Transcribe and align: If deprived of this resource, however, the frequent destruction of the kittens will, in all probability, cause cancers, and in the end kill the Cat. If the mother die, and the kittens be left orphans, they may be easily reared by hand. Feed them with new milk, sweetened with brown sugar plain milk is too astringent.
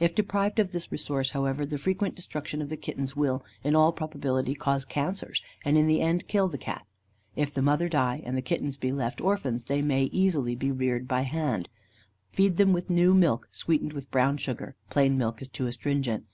If 0.00 0.14
deprived 0.14 0.58
of 0.58 0.72
this 0.72 0.90
resource, 0.90 1.32
however, 1.32 1.66
the 1.66 1.76
frequent 1.76 2.14
destruction 2.14 2.62
of 2.62 2.70
the 2.70 2.78
kittens 2.78 3.14
will, 3.14 3.44
in 3.62 3.76
all 3.76 3.92
probability, 3.92 4.54
cause 4.54 4.86
cancers, 4.86 5.42
and 5.66 5.76
in 5.76 5.86
the 5.86 6.00
end 6.00 6.28
kill 6.28 6.48
the 6.48 6.56
Cat. 6.56 6.86
If 7.34 7.52
the 7.52 7.60
mother 7.60 7.86
die, 7.86 8.22
and 8.24 8.38
the 8.38 8.40
kittens 8.40 8.78
be 8.78 8.90
left 8.90 9.20
orphans, 9.20 9.66
they 9.66 9.82
may 9.82 10.04
be 10.06 10.18
easily 10.18 10.56
reared 10.56 11.06
by 11.06 11.24
hand. 11.24 11.68
Feed 12.30 12.56
them 12.56 12.72
with 12.72 12.88
new 12.88 13.12
milk, 13.12 13.48
sweetened 13.50 13.92
with 13.92 14.10
brown 14.10 14.38
sugar 14.38 14.76
plain 14.88 15.18
milk 15.18 15.42
is 15.42 15.48
too 15.50 15.66
astringent. 15.66 16.24